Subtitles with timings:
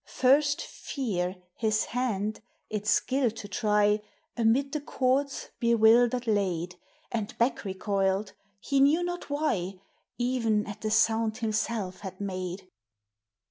[0.07, 4.01] First Fear his hand, its skill to try,
[4.35, 6.75] Amid the chords bewildered laid,
[7.11, 9.73] And back recoiled, he knew not why,
[10.19, 12.67] E'en at the sound himself had made.